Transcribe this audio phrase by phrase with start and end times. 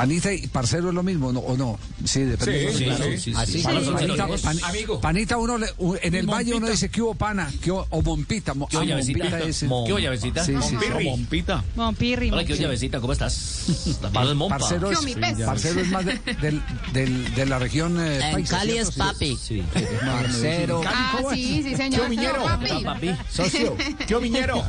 [0.00, 1.40] Panita y parcero es lo mismo, ¿no?
[1.40, 1.78] ¿o no?
[2.06, 2.72] Sí, depende.
[2.72, 3.62] Sí, de- sí, sí, sí, Así, sí.
[3.92, 4.98] Panita, Pan- amigo.
[4.98, 5.68] Panita uno le-
[6.02, 8.54] en el valle uno dice que hubo pana, que hubo- o mompita.
[8.54, 9.40] mo- ¿Qué ah, hubo, llavecita?
[9.40, 10.42] es el- Mo- ¿Qué hubo, llavecita?
[10.42, 11.04] Sí, sí, sí.
[11.04, 11.62] Mompita.
[11.76, 12.98] Mompirri, Hola, ¿qué hubo, llavecita?
[12.98, 13.66] ¿Cómo estás?
[14.48, 14.98] Parcero es,
[15.44, 16.62] parcero es más de, del-
[16.94, 18.88] del- de la región eh, En paisa, Cali ¿cierto?
[18.90, 19.36] es papi.
[19.36, 19.62] Sí.
[20.00, 20.80] Parcero.
[20.86, 22.08] Ah, sí, sí, señor.
[22.08, 22.42] Miñero?
[22.42, 22.84] Papi.
[22.84, 23.10] Papi.
[23.30, 24.64] Socio, ¿qué Miñero?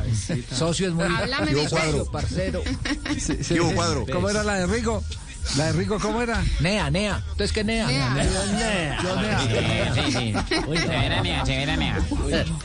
[0.54, 1.04] Socio es muy...
[1.04, 2.04] Háblame mi cuadro?
[2.10, 2.62] Parcero.
[3.48, 4.04] ¿Qué hubo, cuadro?
[4.12, 5.02] ¿Cómo era la de Rigo?
[5.56, 6.42] ¿La de Rigo cómo era?
[6.60, 7.16] Nea, Nea.
[7.32, 7.86] ¿Entonces qué Nea?
[7.86, 8.98] Nea.
[9.02, 9.94] Yo, Nea.
[9.94, 10.34] Sí, sí.
[10.66, 10.78] Uy,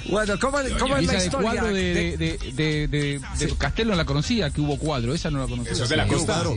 [0.09, 1.52] Bueno, ¿cómo, cómo es Esa la de historia?
[1.52, 5.14] cuadro de, de- de, de, de, de- de Castelo no la conocía, que hubo cuadro,
[5.14, 5.73] esa no la conocía.
[5.73, 6.34] Eso es de la costa.
[6.44, 6.56] Cuadro.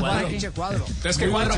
[0.00, 0.28] Cuadro.
[0.28, 0.84] Pinche cuadro.
[0.88, 1.54] Entonces, ¿qué cuadro?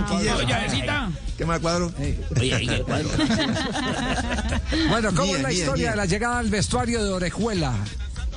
[1.38, 1.92] ¿Qué más cuadro?
[2.38, 3.08] Oye, ahí el cuadro.
[4.88, 7.72] Bueno, ¿cómo es la historia de la llegada al vestuario de Orejuela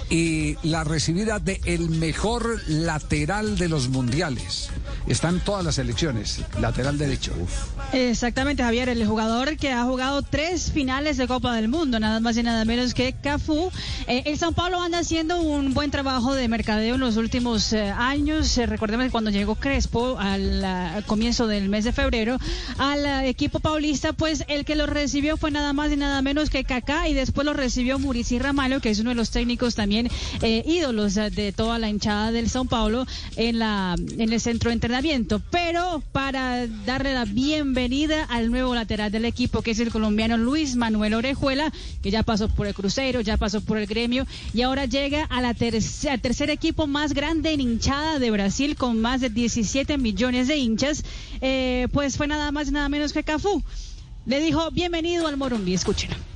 [0.09, 4.69] y la recibida de el mejor lateral de los mundiales?
[5.07, 7.31] Están todas las elecciones, lateral derecho.
[7.93, 12.35] Exactamente, Javier, el jugador que ha jugado tres finales de Copa del Mundo, nada más
[12.37, 13.71] y nada menos que Cafú.
[14.07, 17.91] Eh, el Sao Paulo anda haciendo un buen trabajo de mercadeo en los últimos eh,
[17.91, 18.57] años.
[18.57, 22.39] Eh, recordemos que cuando llegó Crespo al comienzo del mes de febrero
[22.79, 26.63] al equipo paulista, pues el que lo recibió fue nada más y nada menos que
[26.63, 30.09] Kaká y después lo recibió Murici Ramalho, que es uno de los técnicos también
[30.41, 34.94] ídolos de toda la hinchada del Sao Paulo en la en el centro de entrenamiento.
[35.51, 40.77] Pero para darle la bienvenida al nuevo lateral del equipo, que es el colombiano Luis
[40.77, 41.69] Manuel Orejuela,
[42.01, 45.41] que ya pasó por el Cruzeiro, ya pasó por el gremio y ahora llega a
[45.41, 50.55] la tercer equipo más grande en hinchada de Brasil con más de 17 millones de
[50.55, 51.03] hinchas.
[51.41, 53.61] Eh, pues fue nada más y nada menos que Cafú.
[54.25, 56.34] Le dijo bienvenido al Morumbi, escúchenlo.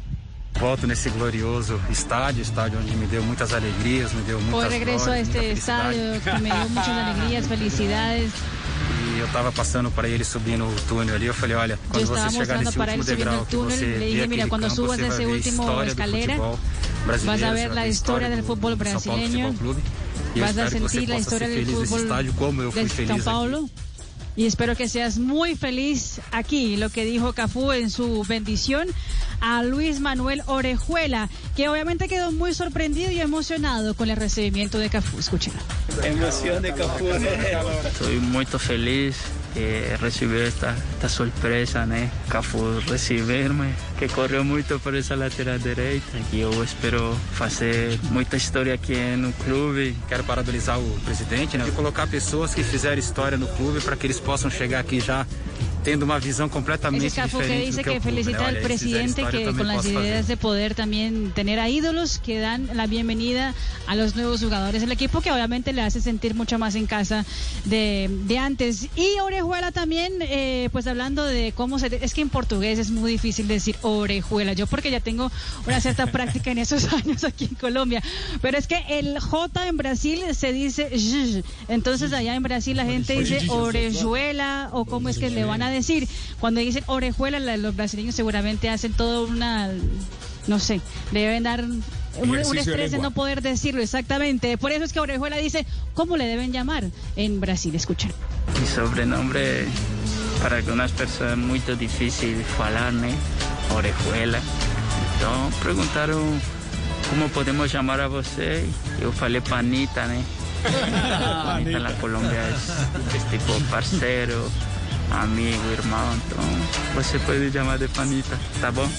[0.60, 5.04] Volto nesse glorioso estádio, estádio onde me deu muitas alegrias, me deu Hoy muitas regreso
[5.04, 8.32] a glórias, este estadio que me dio muchas alegrías, felicidades.
[9.16, 12.04] E eu estava passando para ele subindo o túnel ali, eu falei, olha, Yo quando
[12.04, 13.98] estaba você chegar mostrando nesse para él último subiendo degrau, el que túnel, você le
[14.00, 16.34] vê dije, mira, aquele cuando campo, subas você vai ese ver a último história escalera,
[16.36, 16.60] do futebol
[17.06, 18.36] brasileiro, vas a ver a história do-
[19.00, 19.18] São.
[19.32, 19.82] Futebol Clube.
[20.36, 21.10] E Vas a espero que você sentir
[22.04, 23.22] estádio como eu fui feliz aqui.
[23.24, 23.70] Paulo.
[24.38, 28.88] Y espero que seas muy feliz aquí, lo que dijo Cafú en su bendición
[29.42, 34.90] a Luis Manuel Orejuela, que obviamente quedó muy sorprendido y emocionado con el recibimiento de
[34.90, 35.20] Cafú.
[35.20, 35.60] Escúchenlo.
[37.86, 39.18] Estoy muy feliz
[39.54, 42.10] de recibir esta, esta sorpresa, né?
[42.30, 46.18] Cafu recibirme, que correu muito por essa lateral direita.
[46.32, 49.96] E eu espero fazer muita história aqui no clube.
[50.08, 51.66] Quero parabenizar o presidente, né?
[51.68, 55.26] E colocar pessoas que fizeram história no clube para que eles possam chegar aqui já
[55.84, 59.68] tendo uma visão completamente Ese diferente que dice que, que felicita al presidente que con
[59.68, 63.54] las ideas de poder también tener a ídolos que dan la bienvenida
[63.88, 64.82] a los nuevos jugadores.
[64.82, 67.26] Del equipo que obviamente le hace sentir mucho más en casa
[67.66, 68.88] de, de antes.
[68.96, 71.88] Y Orejuela también, eh, pues hablando de cómo se...
[72.04, 75.32] Es que en portugués es muy difícil decir Orejuela, yo porque ya tengo
[75.66, 78.04] una cierta práctica en esos años aquí en Colombia,
[78.42, 80.90] pero es que el J en Brasil se dice
[81.68, 85.69] entonces allá en Brasil la gente dice Orejuela o cómo es que le van a
[85.70, 86.08] decir.
[86.40, 89.70] Cuando dicen Orejuela, la- los brasileños seguramente hacen todo una,
[90.48, 90.82] no sé,
[91.12, 91.84] deben dar un,
[92.22, 93.00] un de estrés de lengua.
[93.00, 94.58] no poder decirlo exactamente.
[94.58, 96.86] Por eso es que Orejuela dice cómo le deben llamar
[97.16, 97.74] en Brasil.
[97.76, 98.12] Escuchen.
[98.60, 99.66] Mi sobrenome
[100.42, 103.14] para algumas pessoas é muito difícil falar, né?
[103.76, 104.40] Orejuela.
[105.18, 106.20] Então perguntaram
[107.10, 108.66] como podemos chamar a você.
[109.02, 110.24] Eu falei Panita, né?
[111.46, 112.54] Panita na Colômbia é,
[113.16, 114.52] é tipo parceiro,
[115.12, 116.16] amigo, irmão.
[116.16, 116.44] Então
[116.96, 118.90] você pode chamar de Panita, tá bom?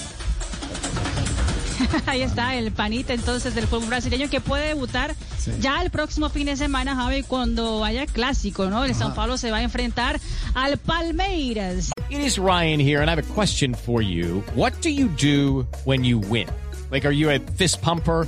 [2.05, 5.15] Ahí está el panita entonces del fútbol brasileño que puede debutar
[5.59, 8.85] ya el próximo fin de semana, Javi, cuando haya clásico, ¿no?
[8.85, 10.19] El Sao Paulo se va a enfrentar
[10.53, 11.91] al Palmeiras.
[12.09, 14.43] It is Ryan here, and I have a question for you.
[14.55, 16.47] What do you do when you win?
[16.91, 18.27] Like, are you a fist pumper?